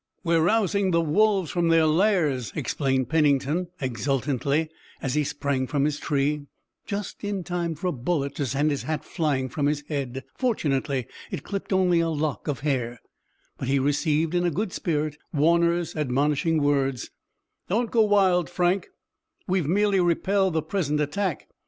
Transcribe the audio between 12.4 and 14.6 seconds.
of hair, but he received in a